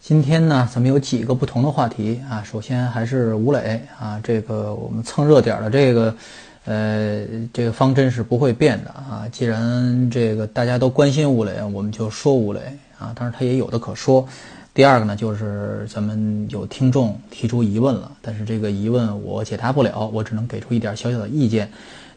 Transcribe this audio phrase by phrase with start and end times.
[0.00, 2.42] 今天呢，咱们有几个不同的话题啊。
[2.42, 6.14] 首先还是吴磊啊，这个我们蹭热点的这个，
[6.64, 9.26] 呃，这个方针是不会变的啊。
[9.30, 12.60] 既然这个大家都关心吴磊，我们就说吴磊
[12.98, 13.12] 啊。
[13.14, 14.26] 当然他也有的可说。
[14.72, 21.68] 第二个呢，就是咱们有听众提出疑问了，但是这个疑问我解答不了，我只能给出一点小小的意见。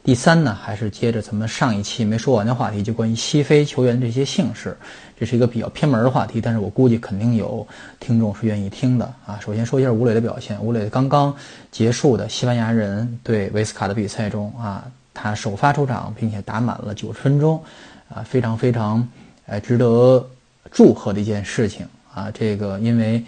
[0.04, 4.76] 第三呢，还是接着咱们上一期没说完的话题，就关于西非球员这些姓氏，
[5.20, 7.66] 这是一个比较偏门的话题，但是我估计肯定有
[8.00, 9.40] 听众是愿意听的啊。
[9.40, 11.32] 首先说一下吴磊的表现，吴磊刚刚
[11.72, 17.64] 结束的西班牙人对维斯卡的比赛中啊，他首发出场，并且打满了九十分钟，
[18.10, 19.08] 啊，非常非常，
[19.46, 20.28] 呃，值得
[20.72, 22.32] 祝贺的一件事情啊。
[22.34, 23.24] 这个因为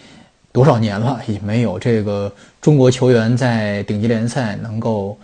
[0.51, 5.15] 多少年了 也没有这个中国球员在顶级联赛能够。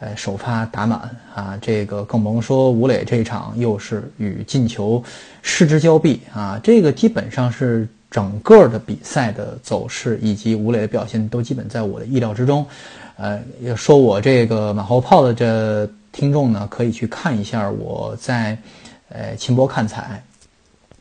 [0.00, 5.02] 呃，首发打满啊，这个更甭说吴磊这一场又是与进球
[5.42, 12.64] 失之交臂啊，这个基本上是整个的比赛的走势以及吴磊的表现都基本在我的意料之中。
[13.16, 18.56] 呃，要说我这个马后炮的这听众呢，可以去看一下我在
[19.08, 20.22] 呃秦博看彩，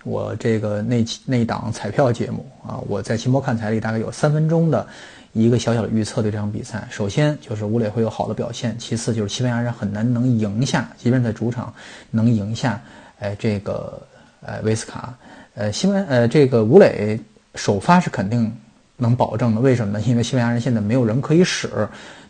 [0.06, 4.88] 我这个那那档彩票节目啊，我在秦博看彩里大概有三分钟的。
[5.34, 11.72] 一个小小的预测对这场比赛，首先就是吴磊会有好的表现，其次就是西班牙人很难能赢下，即便在主场
[12.10, 12.82] 能赢下，
[13.20, 14.02] 哎，这个
[14.42, 15.14] 呃维斯卡，
[15.54, 17.20] 呃西班呃这个吴磊
[17.54, 18.52] 首发是肯定
[18.96, 20.02] 能保证的，为什么呢？
[20.08, 21.68] 因为西班牙人现在没有人可以使，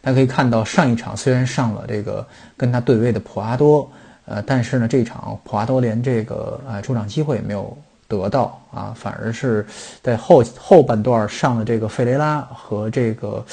[0.01, 2.25] 大家可以看到上一场虽然上了这个
[2.57, 3.89] 跟他对位的普阿多，
[4.25, 7.77] 呃，但是呢这场普阿多连这个呃出场机会也没有。
[8.07, 9.65] 得到啊，反而是
[10.01, 13.45] 在后后半段上了这个费雷拉和这个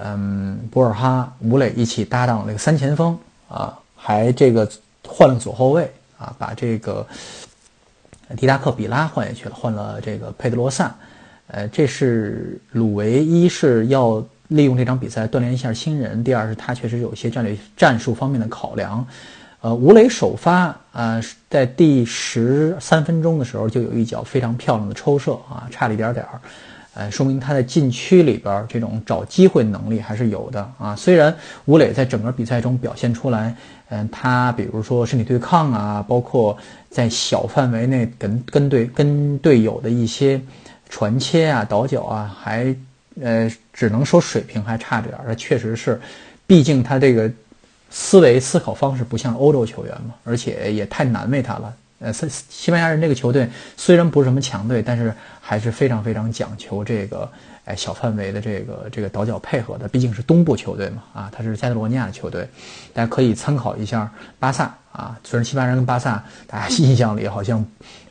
[0.00, 4.70] 嗯博尔哈吴磊一起搭档这个三前锋啊，还这个
[5.06, 7.04] 换了左后卫啊，把这个
[8.36, 10.94] 迪达克比拉换下去了，换了这个佩德罗萨，
[11.48, 19.04] 呃，这是鲁维一是要利用这场比赛锻炼一下新人，第二是他确实有一些战略战术方面的考量。
[19.62, 26.40] 呃，吴磊首发啊，在第十三分钟的时候就有一脚非常漂亮的抽射啊，差了一点点儿，
[26.94, 30.96] 呃，说明他在禁区里边这种找机会能力还是有的啊。
[30.96, 31.32] 虽然
[31.66, 33.54] 吴磊在整个比赛中表现出来，
[33.90, 36.58] 嗯，他比如说身体对抗啊，包括
[36.90, 40.40] 在小范围内跟跟队跟队友的一些
[40.88, 42.74] 传切啊、倒脚啊，还
[43.22, 45.32] 呃，只能说水平还差点儿。
[45.36, 46.00] 确实是，
[46.48, 47.30] 毕竟他这个。
[47.94, 51.74] 思维思考方式不像欧洲球员嘛，而且也太难为他了。
[51.98, 57.30] 呃，西西班牙人这个球队虽然不是什么强队，但是还是非常非常讲求这个
[57.64, 59.86] 哎小范围的这个这个倒脚配合的。
[59.86, 62.48] 毕竟是东部球队嘛，啊，他是加泰罗尼亚的球队，
[62.92, 64.10] 大家可以参考一下
[64.40, 65.16] 巴萨啊。
[65.22, 67.64] 虽然西班牙人跟巴萨大家印象里好像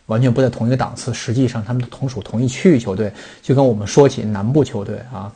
[0.06, 3.12] 完全不在同一个档次，实际上他们同属同一区域球队。
[3.42, 5.30] 就跟我们说起南部球队啊，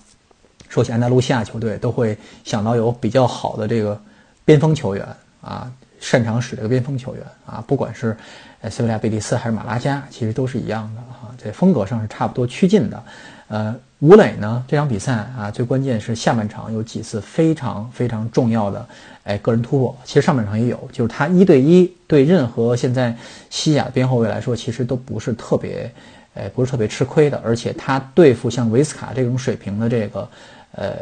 [0.69, 3.99] 说起安达卢西亚球队，都会想到有比较好的这个。
[4.45, 5.05] 边锋球员
[5.41, 5.69] 啊，
[5.99, 8.15] 擅长使这个边锋球员啊，不管是
[8.61, 13.03] 呃塞维利亚、贝蒂斯还是马拉加，其实都是一样的啊，在风格上是差不多趋近的。
[13.47, 18.85] 呃，吴磊呢，这场比赛啊，最关键是下半场有几次非常非常重要的
[19.23, 23.15] 哎个人突破，其实上半场也有，就是他一对一对任何现在
[23.49, 25.91] 西甲边后卫来说，其实都不是特别
[26.33, 30.29] 哎不是特别吃亏的，而且他对付像维斯卡这种水平的这个
[30.71, 30.93] 呃。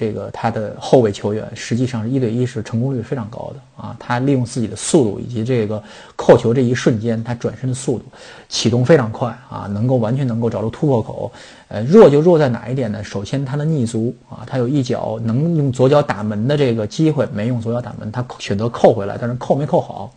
[0.00, 5.82] 这个他的后卫球员实际上是一对一是成功率非常高的啊，他利用自己的速度以及这个
[6.16, 8.06] 扣球这一瞬间他转身的速度
[8.48, 11.30] 启动非常快啊，能够完全能够找出突破口。
[11.68, 13.04] 呃，弱就弱在哪一点呢？
[13.04, 20.10] 首先他的逆足啊，他有一脚能用左脚打门的这个机会，没用左脚打门，他选择扣回来，但是扣没扣好，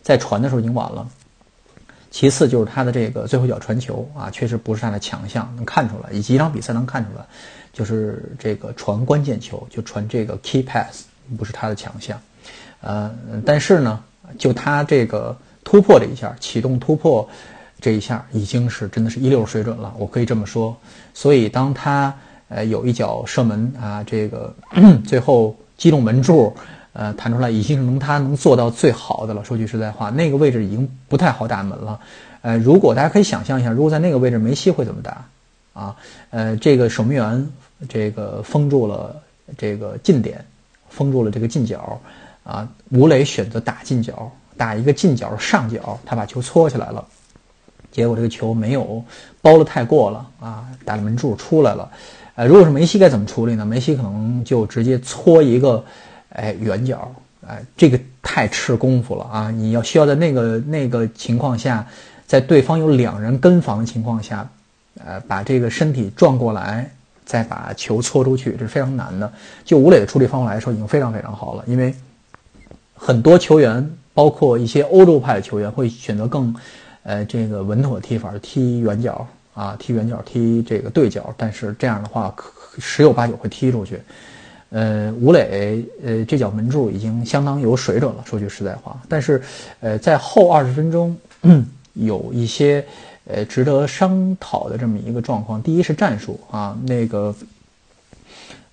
[0.00, 1.04] 在传的时候已经晚了。
[2.10, 7.24] 其次就是他的这个最后一脚传球啊，确实不是他的强项，能看出来，以及一场比赛能看出来。
[7.70, 11.04] 就是这个传关键球，就传这个 key pass，
[11.36, 12.20] 不是他的强项，
[12.80, 13.14] 呃，
[13.46, 14.02] 但是呢，
[14.36, 17.28] 就他这个突破这一下，启动突破
[17.80, 20.76] 这一下，已经是真的是一流水准了，我可以这么说。
[21.14, 22.12] 所以当他
[22.48, 24.52] 呃有一脚射门啊，这个
[25.06, 26.52] 最后击中门柱，
[26.92, 29.44] 呃弹出来，已经是能他能做到最好的了。
[29.44, 32.00] 说句实在话，那个位置已经不太好打门了。
[32.42, 35.24] 呃，如果大家可以想象一下，如果在那个位置梅西会怎么打
[35.72, 35.96] 啊？
[36.30, 37.48] 呃，这个守门员。
[37.88, 39.14] 这个封住了
[39.56, 40.44] 这个近点，
[40.88, 42.00] 封住了这个近角，
[42.42, 47.06] 啊，吴磊选择打近角，打一个近角上角，他把球搓起来了，
[47.92, 49.00] 结果这个球没有
[49.40, 51.88] 包的太过了啊，打了门柱出来了，
[52.34, 53.64] 呃，如果是梅西该怎么处理呢？
[53.64, 55.84] 梅西可能就直接搓一个，
[56.38, 57.12] 哎，圆角，
[57.46, 59.50] 哎，这个太吃功夫了啊！
[59.50, 61.86] 你要需要在那个那个情况下，
[62.26, 64.48] 在对方有两人跟防的情况下，
[65.04, 66.90] 呃，把这个身体转过来。
[67.28, 69.30] 再把球搓出去，这是非常难的。
[69.62, 71.64] 就吴磊的处理方法来说，已经非常非常好了。
[71.66, 71.94] 因为
[72.94, 76.56] 很多球员，包括一些欧洲派的球员，会选择更，
[77.02, 81.34] 呃，这个稳妥的踢法，踢圆角啊，踢圆角，踢这个对角。
[81.36, 82.34] 但是这样的话，
[82.78, 84.00] 十有八九会踢出去。
[84.70, 88.24] 呃，吴磊，呃，这脚门柱已经相当有水准了。
[88.24, 89.42] 说句实在话，但是，
[89.80, 91.16] 呃，在后二十分钟，
[91.94, 92.84] 有一些。
[93.30, 97.34] 呃，值得商讨的这么一个状况，第一是战术啊，那个，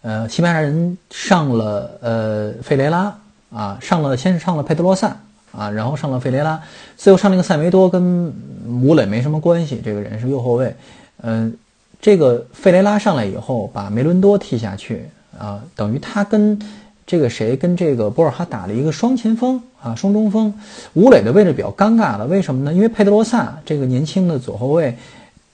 [0.01, 3.13] 呃，西班牙人上了呃费雷拉
[3.51, 5.17] 啊，上了先是上了佩德罗萨
[5.51, 6.57] 啊，然后上了费雷拉，
[6.95, 8.33] 最后上那个塞梅多跟
[8.65, 10.73] 武磊没什么关系，这个人是右后卫，
[11.21, 11.53] 嗯，
[11.99, 15.03] 这个费雷拉上来以后把梅伦多踢下去
[15.37, 16.59] 啊，等于他跟。
[17.07, 20.51] 这个谁跟这个博尔哈打了一个双前锋啊，双中锋，
[20.93, 22.25] 吴磊的位置比较尴尬了。
[22.25, 22.73] 为什么呢？
[22.73, 24.97] 因为佩德罗萨这个年轻的左后卫，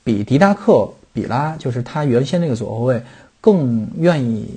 [0.02, 3.04] 比迪达克比拉，就是他原先那个左后卫
[3.42, 4.48] 更愿意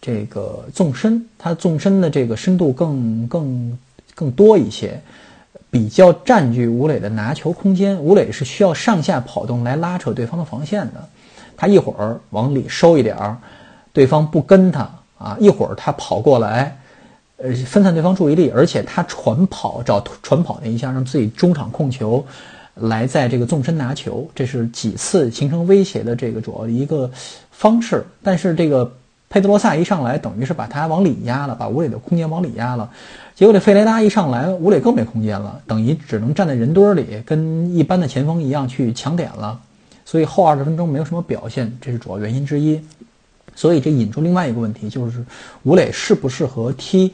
[0.00, 3.78] 这个纵深，他纵深的这个深度更更
[4.14, 5.00] 更多一些，
[5.68, 7.98] 比较占据吴磊的拿球空间。
[7.98, 11.08] 吴磊是需要上下跑动来拉扯对方的防线的，
[11.56, 13.36] 他一会儿往里收一点儿，
[13.96, 14.86] 对方不跟他。
[15.18, 16.76] 啊，一会儿他跑过来，
[17.38, 22.22] 呃，分散对方注意力，而且他传跑找传跑那一下，让自己中场控球，
[22.74, 27.10] 来在这个纵深拿球，这是几次形成威胁的这个主要一个
[27.50, 28.04] 方式。
[28.22, 28.92] 但是这个
[29.30, 32.90] 佩德罗萨一上来，等于是把他往里压了，把吴磊的空间往里压了。
[33.34, 39.58] 结果这费雷拉一上来，吴磊更没空间了，等于只能站在人堆里，跟一般的前锋一样去抢点了。
[40.04, 42.78] 所以后二十分钟没有什么表现，这是主要原因之一。
[43.56, 45.24] 所以这引出另外一个问题，就是
[45.64, 47.12] 吴磊适不适合踢，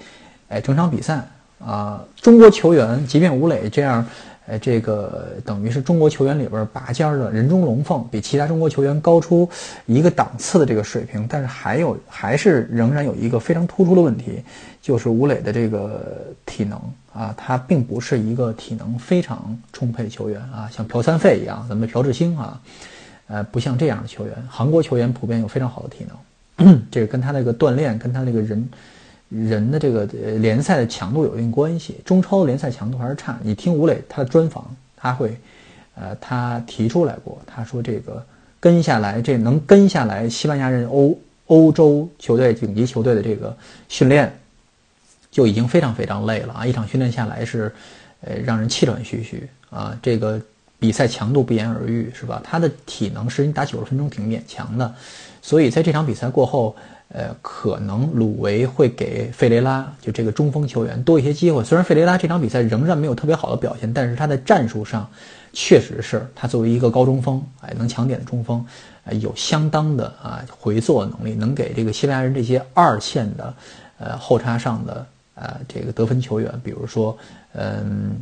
[0.49, 1.27] 哎，整场比赛
[1.65, 2.05] 啊？
[2.21, 4.05] 中国球员，即便吴磊这样，
[4.47, 9.49] 哎，这个等于是中国球员里边拔尖的人中龙凤，比其他中国球员高出
[9.87, 14.43] 一个档次的这个水平，但是还有还是仍然有一个非常突出的问题，
[14.83, 16.79] 就是吴磊的这个体能
[17.13, 22.61] 啊，他并不是一个体能非常充沛的球员啊，像朴三费一样，咱们朴智星啊，
[23.29, 26.17] 呃，不像这样的球员，韩国球员普遍有非常好的体能。
[26.91, 28.69] 这个跟他那个锻炼，跟他那个人
[29.29, 30.05] 人的这个
[30.39, 31.97] 联赛的强度有一定关系。
[32.05, 33.39] 中超联赛强度还是差。
[33.43, 35.37] 你听吴磊他的专访，他会，
[35.95, 38.25] 呃，他提出来过，他说这个
[38.61, 43.57] 跟下来，这能跟下来西班牙人欧欧洲球队顶级球队的这个
[43.89, 44.33] 训练，
[45.31, 46.67] 就已经非常非常累了啊！
[46.67, 47.73] 一场训练下来是，
[48.21, 49.99] 呃，让人气喘吁吁啊！
[50.03, 50.41] 这个
[50.83, 52.41] 比赛强度不言而喻，是吧？
[52.43, 54.93] 他的体能是你打九十分钟挺勉强的。
[55.41, 56.75] 所以在这场比赛过后，
[57.07, 61.63] 呃，可能鲁维会给费雷拉就这个中锋球员多一些机会。
[61.63, 65.09] 虽然费雷拉这场比赛仍然没有特别好的表现，但是他在战术上
[65.53, 68.67] 确实是他作为一个高中锋，哎，能抢点的中锋，
[69.05, 73.55] 呃，有相当的啊回做能力，能给这个西班牙人这些二线的
[73.99, 77.17] 呃后插上的呃这个得分球员，比如说，
[77.53, 78.17] 嗯，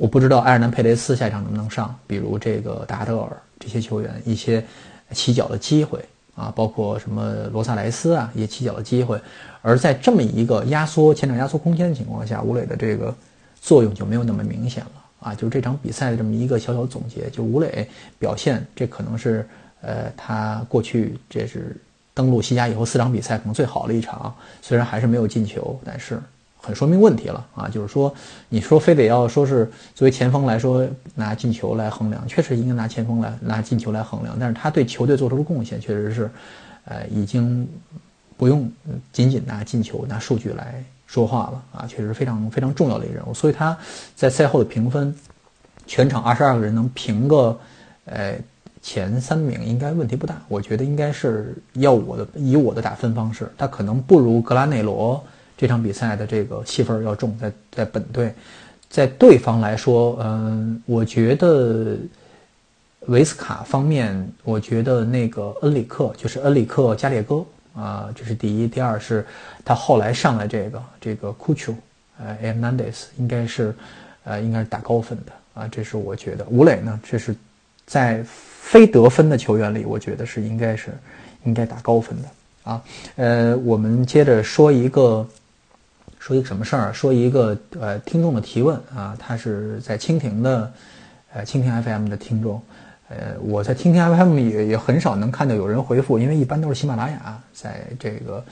[0.00, 4.64] 我不知道埃尔南佩雷斯下一场能不能上，比如这个达德尔这些球员一些
[5.12, 6.02] 起脚的机会。
[6.36, 9.20] 啊，包括什么罗萨莱斯啊，也起脚的机会。
[9.60, 13.14] 而在这么一个压缩前场压缩空间的情况下，吴磊的这个
[13.60, 14.90] 作用就没有那么明显了
[15.20, 15.34] 啊。
[15.34, 17.86] 就是这场比赛的这么一个小小总结，就吴磊
[18.18, 19.46] 表现，这可能是
[19.82, 21.76] 呃他过去这是
[22.14, 26.18] 登陆西甲以后四场比赛可能最好的一场，虽然还是没有进球，但是。
[26.62, 28.12] 很说明问题了啊，就是说，
[28.50, 36.30] 你说非得要说是作为前锋来说拿进球来衡量，确实应该拿前锋来拿进球来衡量，但是他对球队做出的贡献确实是，
[36.84, 37.66] 呃，已经
[38.36, 38.70] 不用
[39.10, 43.76] 仅仅拿进球拿数据来说话了啊，确实非常非常重要的一个人物，所以他
[44.14, 45.14] 在赛后的评分，
[45.86, 47.58] 全场二十二个人能评个
[48.04, 48.34] 呃
[48.82, 55.24] 前三名应该问题不大，我觉得应该是要我的以我的打分方式，他可能不如格拉内罗。
[55.60, 58.32] 这场比赛的这个戏份要重，在在本队，
[58.88, 61.98] 在对方来说，嗯，我觉得
[63.00, 69.22] 维斯卡方面，我觉得那个恩里克就是恩里克加列戈啊，这是第一，第二是
[69.62, 71.74] 他后来上来这个这个库丘，
[72.18, 73.74] 呃，Hernandez 应该是，
[74.24, 76.46] 呃，应该是打高分的啊，这是我觉得。
[76.48, 77.36] 吴磊呢，这是
[77.84, 80.88] 在非得分的球员里，我觉得是应该是
[81.44, 82.28] 应该打高分的。
[82.64, 82.82] 啊。
[83.16, 85.28] 呃，我们接着说一个
[86.20, 86.92] 说一个什么事儿？
[86.92, 90.72] 说一个呃听众的提问啊，他是在蜻蜓的
[91.32, 92.62] 呃蜻蜓 FM 的听众。
[93.08, 98.44] 呃，我在蜻蜓 FM 也也很少能看到有人回复，因为一般都是喜马拉雅在这个，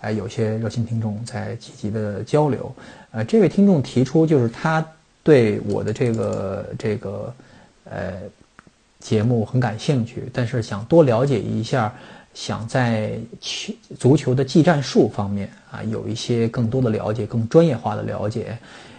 [0.00, 2.74] 呃，有些热心听众在积极的交流。
[3.10, 4.82] 呃，这位听众提出就是他
[5.22, 7.34] 对我的这个这个
[7.90, 8.12] 呃
[9.00, 11.92] 节目很感兴趣，但是想多了解一下，
[12.36, 18.58] 想在球足球的技战术方面啊有一些更多的了解，更专业化的了解。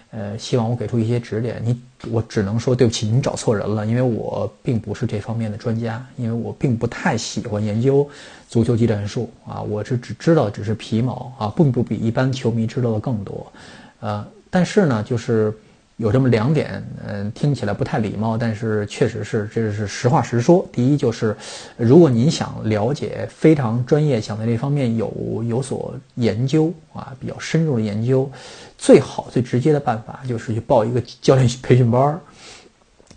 [0.10, 1.62] 呃，希望我给出一些指点。
[1.64, 1.80] 你，
[2.10, 8.10] 我只能说对不起，您找错人了，因为我并不是这方面的专家，因为我并不太喜欢研究
[8.50, 13.52] 足球技战术啊，我是只知道只是皮毛啊，并不比一般球迷知道的更多。
[14.00, 15.54] 呃，但是呢，就是。
[15.98, 20.64] 有这么两点，嗯，听起来不太礼貌，但是确实是，这是实话实说。
[20.72, 21.36] 第一就是，
[21.76, 28.30] 如果您想了解非常专业，想在这方面有有所研究啊，比较深入的研究，
[28.78, 32.20] 最好最直接的办法就是去报一个教练培训班儿。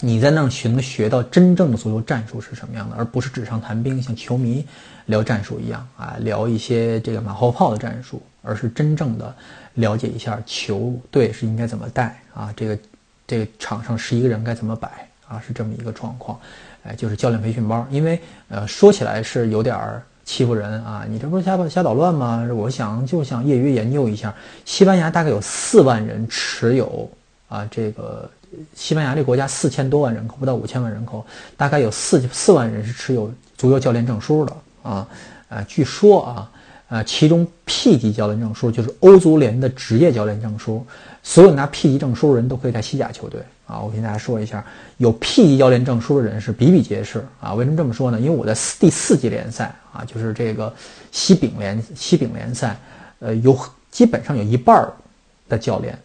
[0.02, 4.64] 你在那儿学能学到真正的足球战术是什么样的，而不是纸上谈兵，像球迷
[5.04, 9.34] 聊战术一样啊，聊一些这个马后炮的战术，而是真正的。
[9.74, 12.54] 了解一下球队是应该怎么带啊？
[12.56, 12.78] 这个
[13.26, 14.88] 这个场上十一个人该怎么摆
[15.28, 15.42] 啊？
[15.46, 16.40] 是这么一个状况，
[16.84, 17.86] 哎，就是教练培训班。
[17.90, 18.18] 因为
[18.48, 21.04] 呃，说起来是有点儿欺负人啊！
[21.06, 22.48] 你这不是瞎瞎捣乱吗？
[22.54, 27.10] 我想就想业余研究一下，西班牙大概有四万人持有
[27.48, 28.30] 啊，这个
[28.74, 31.26] 西班牙这国家四千多万人口，不到五千万人口，
[31.58, 35.06] 大概有四四万人是持有足球教练证书的啊
[35.50, 36.50] 啊，据说啊。
[36.90, 40.84] 啊，其中 P 级教练证书就是欧足联的职业教练证书，
[41.22, 43.80] 所有拿 P 级证书的人都可以在西甲球队啊。
[43.80, 44.64] 我跟大家说一下，
[44.96, 47.54] 有 P 级教练证书的人是比比皆是啊。
[47.54, 48.18] 为什么这么说呢？
[48.20, 50.72] 因为我在四第四级联赛啊，就是这个
[51.12, 52.76] 西丙联西丙联赛，
[53.20, 53.58] 呃，有
[53.90, 54.88] 基本上有一半
[55.48, 55.98] 的教练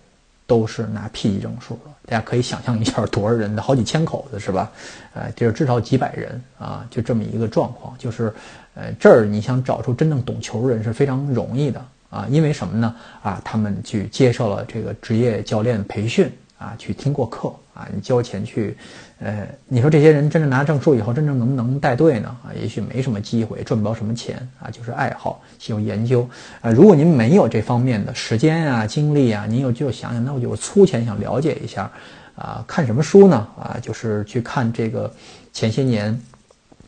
[0.46, 1.92] 都是拿 P 级证书的。
[2.08, 4.72] 大家可以想象一下，多少人的好几千口子是吧？
[5.14, 8.34] 呃，就是至少几百人啊，就这么一个状况，就是。
[8.78, 11.82] 呃，这儿你想找出真正懂球的人是非常容易的
[12.16, 12.96] 啊，因为什么呢？
[13.22, 18.78] 啊，他们去接受了这个职业教练培训啊，去听过课啊，你交钱去，
[19.20, 22.30] 呃，你说这些人真正拿证书以后，真正能不能带队呢？
[22.42, 26.26] 啊，也许没什么机会，赚不着什么钱啊，就是爱好，喜欢研究
[26.62, 26.72] 啊。
[26.72, 31.92] 如果您没有这方面的时间啊、精力啊，您又就想想，那我就粗浅想了解一下
[32.36, 33.36] 啊，看什么书呢？
[33.60, 35.14] 啊，就是去看这个
[35.52, 36.18] 前些年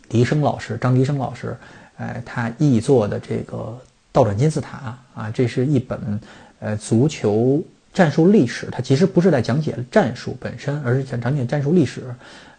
[0.08, 1.54] 笛声老师张笛声老师。
[1.98, 3.58] 哎，他译作的这个
[4.18, 6.20] 《倒转金字塔》啊，这是一本
[6.60, 8.68] 呃足球战术历史。
[8.72, 12.02] 它其实不是在讲解战术本身，而是讲讲解战术历史，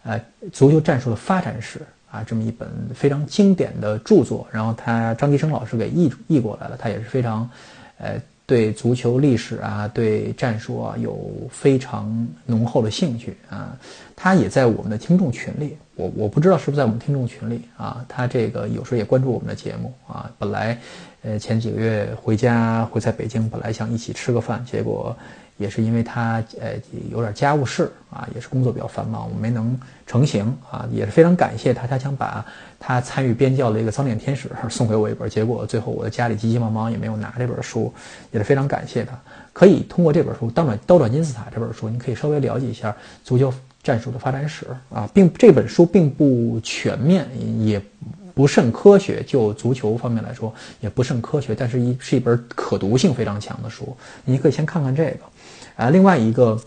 [0.03, 0.17] 呃，
[0.53, 4.47] 足球战术的发展史啊，这么一本非常经典的著作。
[4.49, 7.49] 然后他张迪生老师给译译过来了，他也是非常，
[7.97, 8.15] 呃。
[8.49, 13.77] 对足球历史啊，对战术啊，有非常浓厚的兴趣啊。
[14.21, 18.05] 他也在我们的听众群里，我我不知道是不是在我们听众群里啊。
[18.05, 20.29] 他这个有时候也关注我们的节目啊。
[20.37, 20.77] 本来，
[21.21, 25.15] 呃，前几个月回家回在北京，本来想一起吃个饭，结果。
[25.59, 26.69] 也是因为他呃
[27.11, 32.45] 有点家务事啊，也是工作比较繁忙，我没能成行啊，也是非常感谢他，他想把
[32.79, 37.93] 他参与编教的一个《脏脸天使》送给我一本，结果最后我的家里急急忙忙也没有拿这本书，
[38.31, 39.19] 也是非常感谢他。
[39.51, 42.95] 可以通过这本书《倒转倒转金字塔》这本书，你可以稍微了解一下
[43.25, 47.27] 足球战术的发展史啊，并这本书并不全面，
[47.65, 47.81] 也
[48.33, 53.95] 不甚科学，就足球方面来说也不甚科学，但是一是一本可读性非常强的书，
[54.25, 55.19] 你可以先看看这个。
[55.75, 56.59] 啊，另外一个，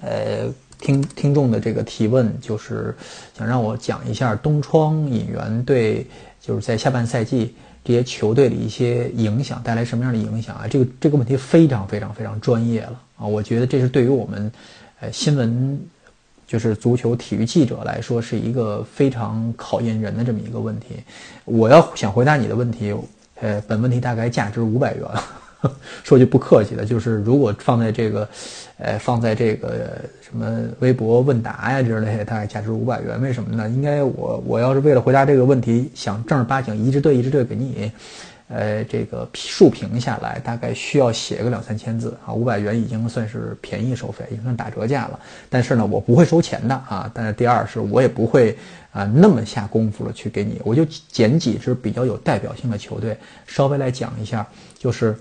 [0.00, 2.94] 呃，听听众的这个提问就是
[3.36, 6.06] 想让我讲一下东窗引援对，
[6.40, 10.66] 就是在下半赛季这些球队的一些影响，带来什么样的影响啊？
[10.70, 13.26] 这个这个问题非常非常非常专业了啊！
[13.26, 14.52] 我觉得这是对于我们，
[15.00, 15.80] 呃，新闻
[16.46, 20.96] 就是足球体育记者来说是一个非常考验人的这么一个问题。
[21.44, 22.94] 我要想回答你的问题，
[23.40, 25.04] 呃，本问题大概价值五百元。
[26.04, 28.28] 说句不客气的，就是如果放在这个，
[28.76, 33.18] 呃，放在这个什么微博问答呀之类的，大概价值五百元。
[33.22, 33.66] 为什么呢？
[33.70, 37.90] 应该我我要是为了回答这个问题，想正儿八经一直对一直对给你，
[38.48, 42.32] 呃，这个竖屏下来，大概需要写个两三千字啊。
[42.32, 45.18] 五百元已经算是便宜收费，已经算打折价了。
[45.48, 47.10] 但是呢，我不会收钱的啊。
[47.14, 48.56] 但是第二是我也不会
[48.92, 54.46] 啊那么下功夫了去给你，我就捡几支比较有代表性的球队，稍微来讲一下，
[54.78, 55.16] 就是。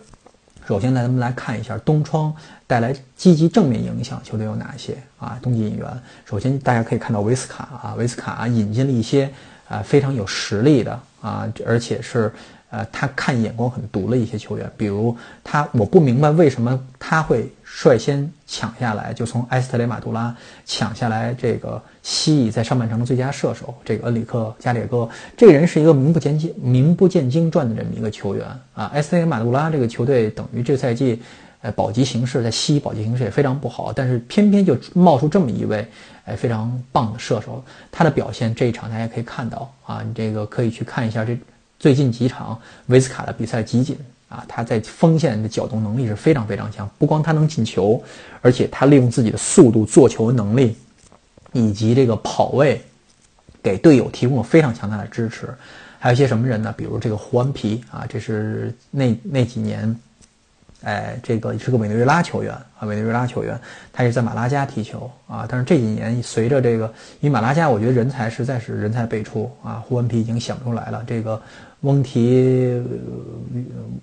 [0.65, 2.33] 首先呢，咱们来看一下东窗
[2.65, 5.37] 带来积极正面影响球队有哪些啊？
[5.41, 5.85] 冬季引援，
[6.23, 9.29] 首先大家可以看到维斯卡啊，维斯卡啊引进了一些
[9.67, 12.31] 啊非常有实力的啊，而且是
[12.73, 28.89] 呃，他看眼光很毒的一些球员，比如他，我不明白为什么他会率先抢下来，就从埃斯特雷马杜拉抢下来这个西乙在上半场的最佳射手，这个恩里克加列戈，这个人是一个名不见经名不见经传的这么一个球员啊。
[28.95, 31.21] 埃斯特雷马杜拉这个球队等于这个赛季，
[31.61, 35.87] 呃，保级形势在西乙保级形势也非常不好，但是偏偏就冒出这么一位，
[36.25, 41.37] 哎，非常棒的射手，他的表现这一场大家可以看到啊，你这个可以去看一下这。
[41.83, 43.97] 最近几场维斯卡的比赛集锦
[44.29, 46.89] 啊，他在锋线的搅动能力是非常非常强。
[46.97, 48.01] 不光他能进球，
[48.41, 50.77] 而且他利用自己的速度、做球能力
[51.51, 52.81] 以及这个跑位，
[53.61, 55.53] 给队友提供了非常强大的支持。
[55.99, 56.73] 还有一些什么人呢？
[56.77, 59.93] 比如这个胡安皮啊，这是那那几年。
[60.85, 63.57] 哎，这个是个委内瑞拉球员啊，委内瑞拉球员，
[63.93, 65.47] 他也在马拉加踢球啊。
[65.49, 66.85] 但是这几年随着这个，
[67.21, 69.81] 因为马拉加，我觉得人才实在是人才辈出啊。
[69.87, 71.01] 胡安皮已经想出来了。
[71.07, 71.41] 这个
[71.83, 72.81] 翁提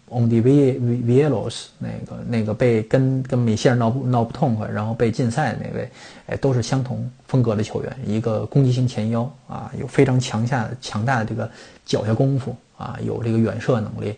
[0.09, 5.91] 翁迪维维耶罗斯，那个那个被跟跟米歇尔闹不闹不痛快，然后被禁赛的那位，
[6.27, 11.51] 哎，都是相同风格的球员，一个攻击性前腰啊，有非常强下强大的这个
[11.87, 14.15] 脚下功夫啊，有这个远射能力。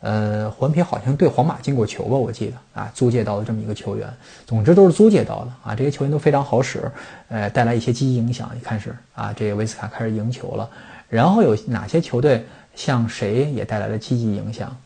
[0.00, 2.16] 呃，环皮好像对皇马进过球吧？
[2.16, 4.06] 我记得啊，租借到的这么一个球员。
[4.44, 6.82] 总之都是租借到的啊，这些球员都非常好使，
[7.28, 8.50] 呃，带来一些积极影响。
[8.56, 10.68] 一看是啊，这个维斯卡开始赢球了。
[11.08, 12.44] 然后有哪些球队
[12.76, 14.76] 向谁也带来了积极影响？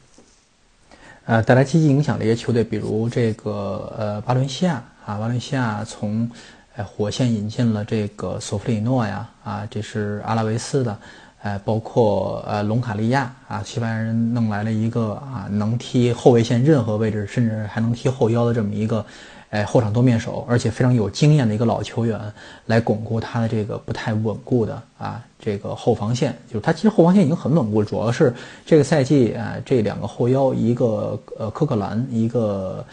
[1.26, 6.28] 呃，带来积极影响的一些球队，比如这个呃巴伦西亚啊，巴伦西亚从
[6.74, 10.96] 呃火线引进了这个索弗里诺呀，啊，这是阿拉维斯的。
[11.42, 19.06] 呃，包括呃隆卡利亚啊，西班牙人弄来了一个啊，能踢后卫线任何位置，甚至还能踢后腰的这么一个，
[19.50, 22.20] 哎，后场多面手，而且非常有经验的一个老球员，
[22.66, 26.36] 来巩固他的这个不太稳固的啊这个后防线。
[26.46, 28.32] 就是他其实后防线已经很稳固，主要是
[28.64, 32.84] 这个赛季啊这两个后腰，一个呃科克兰，一个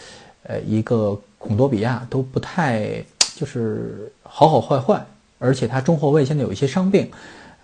[0.44, 3.04] 呃一个孔多比亚都不太
[3.36, 5.06] 就是好好坏坏，
[5.38, 7.10] 而且他中后卫现在有一些伤病。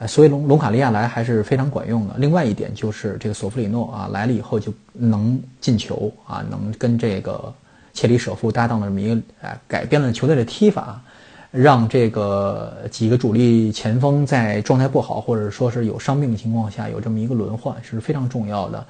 [0.08, 2.15] 所以隆隆卡利亚来还是非常管用的。
[2.17, 7.54] 另外一点就是这个索弗里诺啊来了以后就能进球啊，能跟这个
[7.93, 11.01] 切里舍夫搭档的这么一个啊，改变了球队的踢法，
[11.51, 18.86] 让这个几个主力前锋在状态不好或者说是有伤病的情况下有这么一个轮换是非常重要的。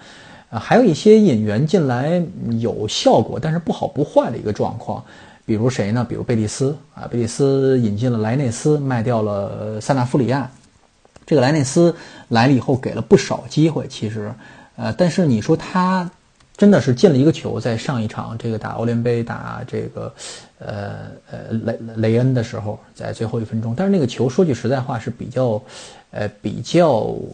[0.49, 2.23] 啊，还有一些引援进来
[2.59, 5.03] 有效果，但是不好不坏的一个状况，
[5.45, 6.05] 比如谁呢？
[6.07, 10.49] 比如贝蒂斯啊，贝蒂斯引进了莱内斯，卖掉了塞纳夫里亚。
[11.25, 11.95] 这个莱内斯
[12.27, 13.87] 来了以后，给了不少机会。
[13.87, 14.31] 其实，
[14.75, 16.07] 呃，但是你说他
[16.55, 20.13] 真的是进了一个球，在上一场这个打欧联杯打这个，
[20.59, 20.93] 呃
[21.31, 23.73] 呃雷雷恩的时候，在最后一分钟。
[23.75, 25.61] 但是那个球说句实在话是比较，
[26.11, 26.89] 呃比较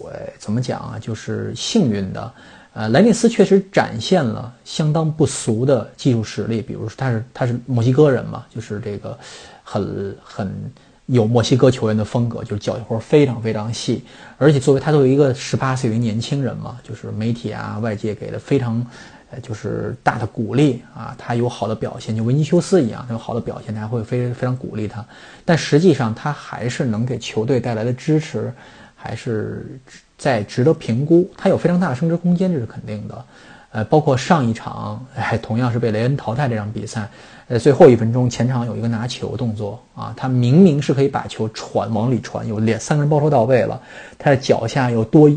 [0.05, 0.97] 呃怎么讲啊？
[0.99, 2.31] 就是幸运的。
[2.73, 6.61] 呃，莱内斯确实展现了相当不俗的技术实力。
[6.61, 9.17] 比如说他是他是墨西哥人嘛，就是这个
[9.63, 10.71] 很很。
[11.11, 14.03] 有墨西哥球员的风格，就是脚活非常非常细，
[14.37, 18.85] 而且作为他作为一个十八岁的年轻人嘛，就是媒体啊外界给的非常，
[19.31, 25.03] 呃就是大的鼓励啊，他有好的表现，就维尼修斯一样，他有好的表现，大家会非非常鼓励他。
[25.43, 28.53] 但实际上他还是能给球队带来的支持，
[28.95, 29.79] 还是
[30.15, 31.27] 在值得评估。
[31.35, 33.25] 他有非常大的升值空间，这是肯定的。
[33.71, 37.07] 呃，包括上一场，哎，同样是被雷恩淘汰这场比赛。
[37.47, 43.81] 在最后一分钟，前场有一个拿球动作啊，他明明是可以把球传往里传，有两三个人包抄到位了，
[44.17, 45.29] 他的脚下又多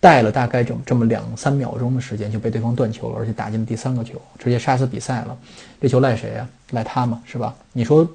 [0.00, 5.34] 带了大概这这么两三秒钟的时间，就被对方断球了，而且打进了第三个球，直接杀死比赛了。
[5.80, 6.46] 这球赖谁呀？
[6.70, 7.54] 赖他嘛，是吧？
[7.72, 8.06] 你说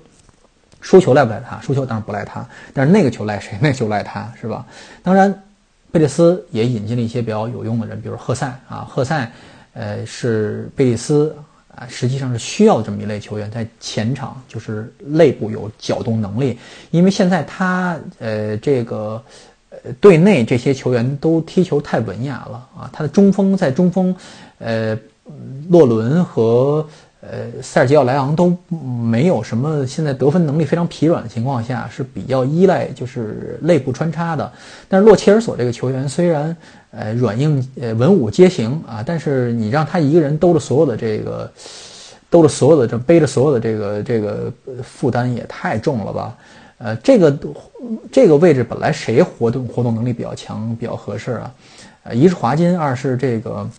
[0.82, 1.60] 输球赖不赖他？
[1.62, 3.58] 输球当然不赖他，但是那个球赖谁？
[3.60, 4.64] 那球赖他是吧？
[5.02, 5.44] 当然，
[5.92, 9.32] 贝蒂斯也引进了一些比较有用的人，比如赫塞啊，赫塞，
[9.80, 11.34] 呃，是贝利斯。
[11.76, 16.58] 啊，实际上是需要这么一类球员在前场，就是内部有搅动能力，
[16.92, 19.24] 因为现在他呃这个
[19.70, 24.14] 呃队内这些球员都踢球太文雅了啊，他的中锋在中锋，
[24.58, 24.98] 呃
[25.70, 26.86] 洛伦和。
[27.22, 34.50] 呃，塞尔吉奥莱昂都没有什么，现在得分能力非常疲软的情况下，是比较依赖就是内部穿插的。
[34.88, 36.56] 但是洛切尔索这个球员虽然
[36.92, 41.52] 呃软硬呃文武皆行啊，但是你让他一个人兜着所有的这个，
[42.30, 46.38] 兜着所有的这背着所有的这个这个负担也太重了吧？
[46.78, 47.38] 呃，这个
[48.10, 51.52] 这个位置本来谁活动活动能力比较强比较合适啊？
[52.04, 53.70] 呃，一是华金，二是这个。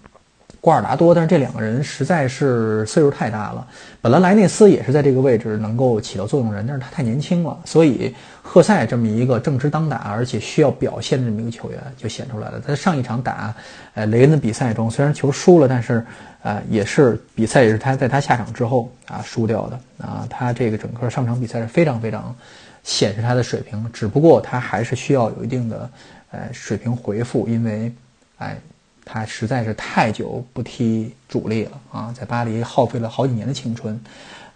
[0.61, 3.66] 瓜尔达多，但是这两个人实在是岁数太大了。
[4.03, 12.61] 本来莱内斯也是在这个位置能够起到作用人，但是他太年轻了，所以赫塞这么一个正值当打而且需要表现的这么一个球员就显出来了。
[12.61, 13.55] 在上一场打
[13.94, 16.05] 呃雷恩的比赛中，虽然球输了，但是
[16.42, 20.27] 呃也是比赛也是他在他下场之后啊输掉的啊。
[20.29, 22.37] 他这个整个上场比赛是非常非常
[22.83, 25.90] 显示他的水平，只不过他还是需要有一定的
[26.33, 27.90] 呃水平回复，因为
[28.37, 28.59] 哎。
[29.05, 34.01] 他实在是太久不踢主力了啊，在巴黎耗费了好几年的青春，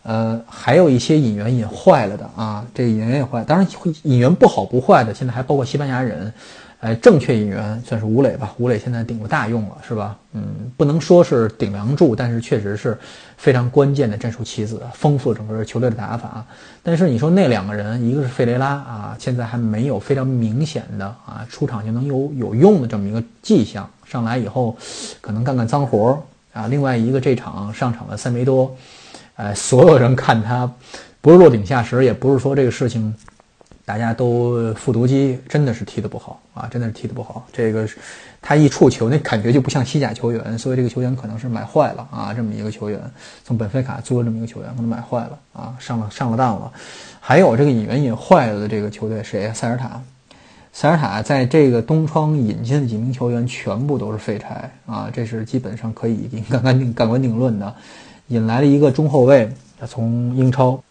[0.02, 3.66] 呃，还有一些引援也坏了的啊，这个引援也坏，当然
[4.02, 6.33] 引援不好不坏的，现在还包括西班牙人。
[6.84, 10.14] 哎，正确引援算是吴磊吧，吴磊现在顶过大用了，是吧？
[10.34, 10.42] 嗯，
[10.76, 12.94] 不能说是顶梁柱，但是确实是
[13.38, 16.44] 非常关键的战术棋子，丰富整个球队的打法。
[16.82, 24.76] 但是你说那两个人，一个是费雷拉啊，现在还没有非常明显的啊出场就能有有用的这么一个迹象，上来以后
[25.22, 26.66] 可能干干脏活啊。
[26.66, 28.70] 另外一个这场上场的塞梅多，
[29.36, 30.70] 哎，所有人看他
[31.22, 33.14] 不是落井下石，也不是说这个事情。
[33.86, 36.66] 大家都复读机，真的是踢得不好啊！
[36.70, 37.46] 真的是踢得不好。
[37.52, 37.86] 这个
[38.40, 42.32] 他一触球，那感觉就不像西甲球员，所以这个球员可能是买坏了啊！
[42.32, 42.98] 这么一个球员，
[43.44, 46.72] 从本菲卡租了这么一个球员，可能买坏了啊，上了上了当了。
[47.20, 49.52] 还有这个引援引坏了的这个球队谁？
[49.52, 50.00] 塞尔塔。
[50.72, 55.10] 塞尔塔在这个东窗引进的几名球员全部都是废柴啊！
[55.12, 57.74] 这是基本上可以干干定干官定论的。
[58.28, 60.82] 引来了一个中后卫，他从英超。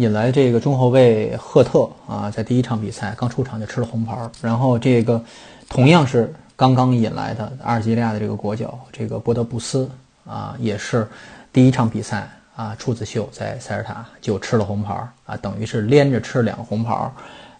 [0.00, 4.16] 引来这个中后卫赫特啊，在第一场比赛刚出场就吃了红牌。
[4.40, 5.22] 然后这个
[5.68, 9.86] 同样是刚刚引来的阿尔及利亚的这个国脚，这个博德布斯
[10.26, 11.06] 啊，也是
[11.52, 14.94] 第一场比赛啊，处子秀在塞尔塔就吃了红牌
[15.26, 17.12] 啊，等于是连着吃两个红牌。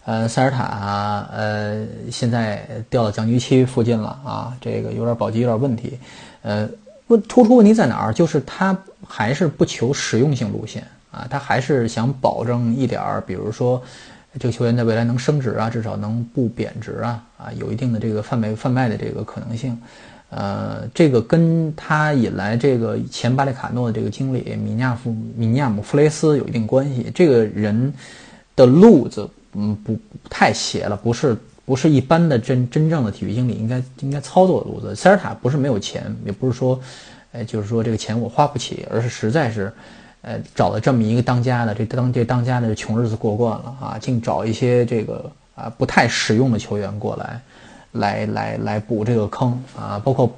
[0.05, 5.99] 呃，塞尔塔呃现在掉到降级区附近了啊，这个有点保级有点问题。
[6.41, 6.67] 呃，
[7.05, 8.11] 问突出问题在哪儿？
[8.11, 8.75] 就是他
[9.07, 10.83] 还是不求实用性路线。
[11.11, 13.83] 啊，他还是想保证一点儿，比如说，
[14.39, 19.77] 这个球员在未来能升值啊，至少能不贬值啊，啊，有一定的这个贩卖贩卖的这个可能性。
[20.29, 27.11] 呃，这个跟他引来这个前巴列卡诺的这个经理米尼亚夫米尼亚姆弗雷斯有一定关系。
[27.13, 27.93] 这个人
[28.55, 34.95] 的路子，嗯，不太斜了，不是不是一般的真真正的体育经理应该应该操作的路子。
[34.95, 36.79] 塞尔塔不是没有钱，也不是说，
[37.33, 39.69] 哎，就是说这个钱我花不起，而是实在是。
[40.23, 47.41] 呃，找了这么一个当家的，这当这当家的穷日子过惯了啊，净找一些这个啊不太实用的球员过来，
[47.93, 49.99] 来来来补这个坑啊。
[50.03, 50.31] 包括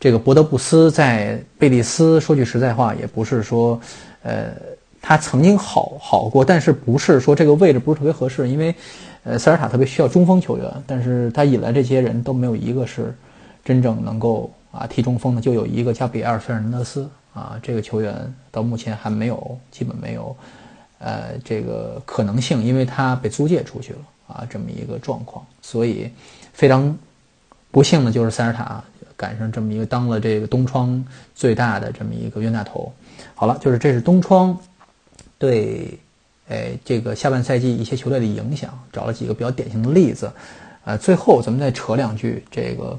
[0.00, 3.80] 这个博德布斯在贝蒂斯，说句实在话，也不是说，
[4.24, 4.46] 呃，
[5.00, 8.74] 他曾经好好过，但是不是说这个位置不是特别合适，因为
[9.22, 13.14] 呃塞尔塔特别需要中锋球员，但是他引来这些人都没有一个是
[13.64, 17.08] 真正能够啊踢中锋的，就有一个叫比埃尔费尔南德斯。
[17.38, 20.36] 啊，这个球员到目前还没有，基本没有，
[20.98, 26.10] 呃，这个可能性，因为他被租借出去了啊，这么一个状况，所以
[26.52, 26.92] 非常
[27.70, 28.82] 不幸的就是塞尔塔
[29.16, 32.92] 赶上这么一个当了这个东窗最大的这么一个冤大头。
[33.36, 34.58] 好了，就是这是东窗
[35.38, 35.96] 对，
[36.48, 40.28] 哎，这个下半赛季一些球队的影响，找了几个比较典型的例子，
[40.84, 42.98] 呃，最后咱们再扯两句这个。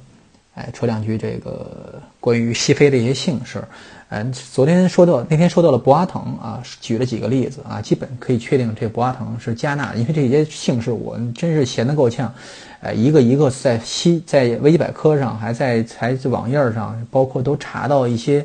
[0.56, 3.64] 哎，扯两句这个关于西非的一些姓氏。
[4.12, 12.34] 嗯，昨天说到那天说到了博阿滕啊，举了几个例子啊，基本可以确定这博阿滕是加纳，因为这些姓氏我真是闲得够呛。
[12.82, 18.44] 哎，一个一个在西在维基百科上，还在还在网页上，包括都查到一些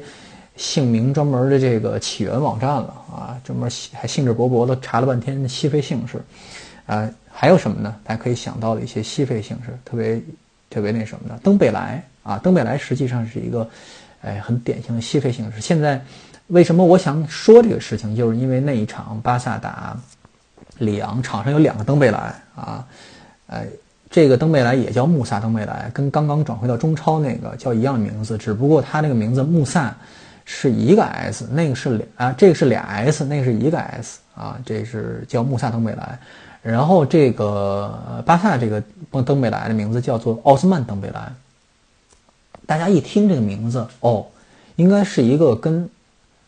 [0.56, 6.20] 姓名专门的这个起源网站了啊，专门还兴致勃勃的查了半天西非姓氏。
[6.84, 7.96] 啊，还有什么呢？
[8.04, 10.20] 大家可以想到的一些西非姓氏，特别。
[10.70, 13.68] 特别那什么的，登贝莱啊，登贝莱实际上是一个，
[14.24, 15.60] 哎，很典型的西非形式。
[15.60, 16.00] 现在
[16.48, 19.96] 为什么我想说这个事情，就是因为那一场巴萨打
[20.78, 22.18] 里昂，场上有两个登贝莱
[22.56, 22.86] 啊，
[23.46, 23.66] 哎，
[24.10, 29.94] 这个登贝莱也叫穆萨登贝莱，跟刚刚转回到中超那个叫一样的名字，只不过他那个名字穆萨
[30.44, 36.18] 是一个 S，那个是俩啊，这个是俩 S，那个是一个 S 啊，这是叫穆萨登贝莱。
[36.62, 38.82] 然后这个巴萨这个
[39.22, 41.32] 登贝莱的名字叫做奥斯曼登贝莱。
[42.66, 44.26] 大家一听这个名字，哦，
[44.76, 45.88] 应该是一个跟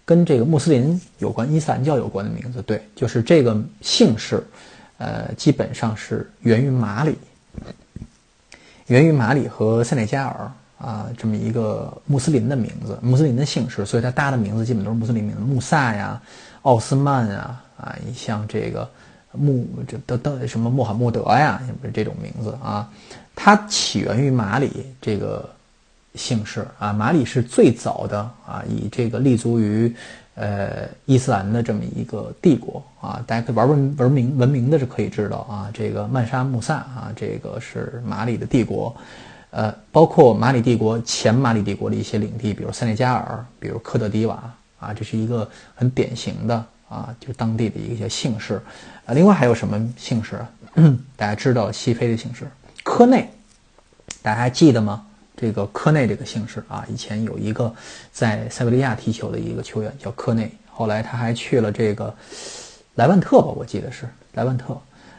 [0.04, 2.62] 跟这个穆斯林有关、伊斯兰教有关的名字。
[2.62, 4.42] 对，就是这个姓氏，
[4.98, 7.16] 呃，基本上是源于马里，
[8.86, 16.20] 源于马里和塞内加尔啊这么一个穆斯林的名字，穆斯林的姓氏，所以他搭的名字基本都是穆斯林名字，穆萨呀、
[16.62, 18.88] 奥斯曼啊啊，你像这个。
[19.38, 22.90] 穆这都都什么穆罕默德呀，不是这种名字啊？
[23.34, 25.46] 它起源于马里，这个
[26.16, 29.94] 姓氏啊，马里是最早的啊，以这个立足于
[30.34, 38.94] 呃伊斯兰的这么一个帝国啊，大家可以玩文文明文明的是可以知道啊，这个曼沙穆萨啊，这个是马里的帝国，
[39.50, 44.42] 呃，包括马里帝国前马里帝国的一些领地，比如塞内加尔，比如科特迪瓦
[44.80, 48.60] 啊，这是一个很典型的啊，就当地的一些姓氏
[49.06, 49.14] 啊。
[49.14, 50.38] 另外还有什么姓氏？
[51.16, 52.46] 大家知道西非的姓氏
[52.84, 53.30] 科内，
[54.20, 55.06] 大家还记得吗？
[55.36, 57.72] 这个科内这个姓氏啊，以前有一个
[58.12, 62.14] 在塞维利亚踢球的一个球员叫科内，后来他还去了这个
[62.94, 64.76] 莱万特吧，我记得是莱万特。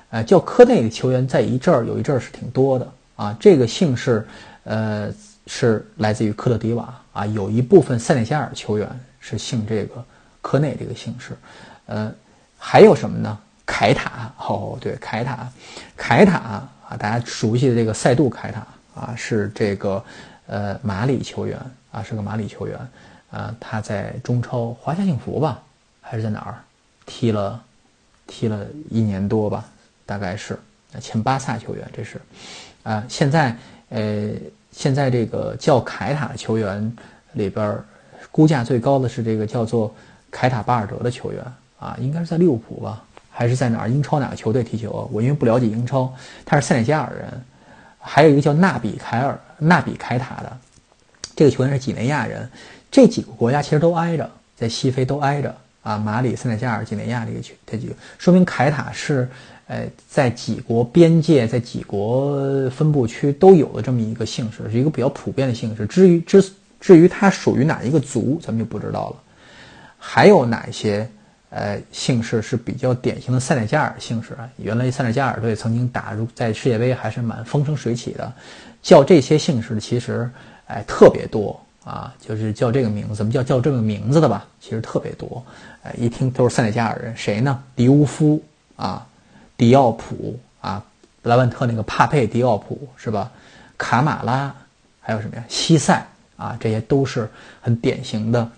[0.10, 3.38] 呃，叫科内的球员在一阵儿有一阵儿是挺多的啊。
[3.40, 4.26] 这个姓氏
[4.64, 5.14] 呃
[5.46, 10.04] 是来自于科特迪瓦啊，有一部分塞内加尔球员是姓这个
[10.42, 11.38] 科内这个姓氏。
[11.86, 12.12] 呃，
[12.58, 13.38] 还有什么呢？
[13.66, 15.48] 凯塔哦，对，凯塔，
[15.96, 18.66] 凯塔啊，大家熟悉的这个塞杜凯塔。
[18.98, 20.04] 啊，是这个，
[20.48, 21.60] 呃，马里球员
[21.92, 22.78] 啊，是个马里球员，
[23.30, 25.62] 啊，他在中超华夏幸福吧，
[26.02, 26.56] 还是在哪儿
[27.06, 27.62] 踢了，
[28.26, 29.64] 踢了一年多吧，
[30.06, 30.58] 大概是
[31.00, 32.20] 前巴萨球员，这是，
[32.84, 33.56] 啊，现在，
[33.90, 34.32] 呃，
[34.72, 36.92] 现在这个叫凯塔的球员
[37.34, 37.80] 里边，
[38.32, 39.94] 估价最高的是这个叫做
[40.32, 41.44] 凯塔巴尔德的球员，
[41.80, 43.90] 啊，应该是在利物浦吧，还是在哪儿？
[43.90, 45.08] 英超哪个球队踢球？
[45.12, 46.12] 我因为不了解英超，
[46.44, 47.44] 他是塞内加尔人。
[48.08, 50.58] 还有一个叫纳比凯尔、纳比凯塔的，
[51.36, 52.50] 这个球员是几内亚人。
[52.90, 55.98] 这几个国家其实都挨着，在西非都挨着啊。
[55.98, 59.30] 马里、塞内加尔、几内亚这个区，这几个说明凯塔是，
[59.68, 65.86] 呃，在几国边界、在几国分布区都有的这么一个姓氏，是一个比较普遍的姓氏。
[65.86, 69.16] 至于至至于它属于哪一个族，咱们就不知道了。
[70.00, 71.08] 还有哪些？
[71.50, 74.50] 呃，姓氏是比较典型的塞内加尔姓氏啊。
[74.58, 78.32] 原来塞内加尔队曾经打入在世界杯还是蛮风生水起的。
[78.82, 80.30] 叫这些姓氏的其实
[80.68, 84.46] 哎特别多啊，就是叫这个名字，怎么叫叫这个名字的吧？
[84.60, 85.42] 其实特别多。
[85.84, 87.64] 哎，一听都是塞内加尔人，谁呢？
[87.76, 88.44] 迪乌夫
[88.76, 89.08] 啊，
[89.56, 90.84] 迪奥普啊，
[91.24, 93.32] 莱万特那个帕佩迪奥普是吧？
[93.78, 94.54] 卡马拉，
[95.00, 95.44] 还有什么呀？
[95.48, 96.06] 西塞
[96.36, 97.30] 啊，这些都是
[97.62, 98.50] 很典型的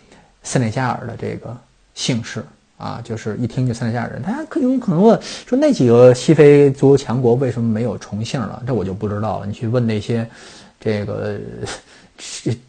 [0.41, 1.55] 塞内加尔的这个
[1.93, 2.43] 姓氏。
[2.79, 8.63] 啊，就是一听就塞内加人，大家可有可能问说那几个西非足球强国为什么没有重姓了？
[8.65, 9.45] 这我就不知道了。
[9.45, 10.25] 你去问那些
[10.79, 11.37] 这个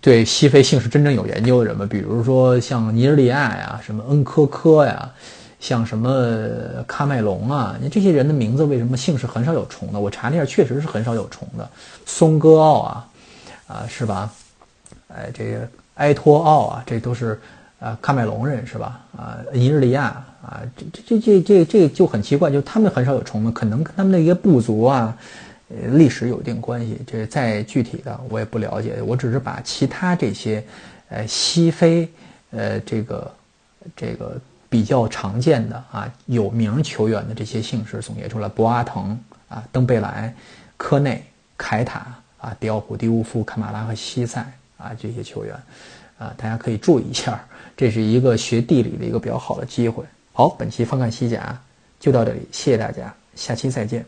[0.01, 5.09] 对西非姓氏真正有研究的人吧，比如说像尼日利亚呀，什么恩科科呀，
[5.61, 6.29] 像什么
[6.89, 10.01] 喀麦隆啊，你这些人的名字为什么姓氏很少有重的？
[10.01, 11.71] 我查了一下，确实是很少有重的。
[12.05, 13.09] 松哥奥啊，
[13.69, 14.29] 啊是吧？
[15.07, 17.41] 哎，这个埃托奥啊，这都是。
[17.81, 19.01] 啊，喀麦隆人是吧？
[19.17, 25.17] 啊，尼日利亚啊，这这这这这就很奇怪，就他们很少有虫子，可能跟他们的一些部族啊，
[25.71, 27.01] 呃，历史有一定关系。
[27.07, 30.63] 这再具体的我也不了解，我只是把其他这些，
[31.09, 32.07] 呃，西非，
[32.51, 33.35] 呃，这个
[33.97, 34.39] 这个
[34.69, 40.35] 比较常见的啊，有名球员的这些姓氏总结出来：博阿滕啊，登贝莱、
[40.77, 41.25] 科内、
[41.57, 44.45] 凯塔啊，迪奥普、迪乌夫、卡马拉和西塞
[44.77, 45.55] 啊，这些球员。
[46.21, 47.43] 啊，大家可以注意一下，
[47.81, 50.05] 这是一个学地理的一个比较好的机会。
[50.35, 51.59] 好，本期翻看西甲
[51.99, 54.05] 就到这里，谢谢大家，下期再见。